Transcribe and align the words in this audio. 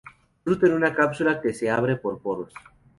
Fruto 0.43 0.65
en 0.65 0.81
cápsula 0.95 1.39
que 1.39 1.53
se 1.53 1.69
abre 1.69 1.95
por 1.95 2.19
poros. 2.23 2.51